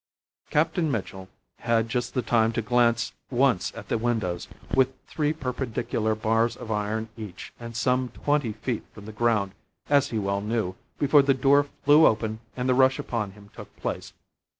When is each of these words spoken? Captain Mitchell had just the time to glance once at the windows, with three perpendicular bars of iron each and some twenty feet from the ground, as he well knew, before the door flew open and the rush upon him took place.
Captain 0.49 0.89
Mitchell 0.89 1.29
had 1.59 1.87
just 1.87 2.15
the 2.15 2.23
time 2.23 2.51
to 2.51 2.63
glance 2.63 3.11
once 3.29 3.71
at 3.75 3.87
the 3.87 3.99
windows, 3.99 4.47
with 4.73 4.95
three 5.05 5.31
perpendicular 5.31 6.15
bars 6.15 6.57
of 6.57 6.71
iron 6.71 7.07
each 7.15 7.53
and 7.59 7.75
some 7.77 8.09
twenty 8.09 8.51
feet 8.51 8.83
from 8.95 9.05
the 9.05 9.11
ground, 9.11 9.51
as 9.91 10.07
he 10.09 10.17
well 10.17 10.41
knew, 10.41 10.73
before 10.97 11.21
the 11.21 11.35
door 11.35 11.67
flew 11.85 12.07
open 12.07 12.39
and 12.57 12.67
the 12.67 12.73
rush 12.73 12.97
upon 12.97 13.33
him 13.33 13.51
took 13.53 13.75
place. 13.75 14.13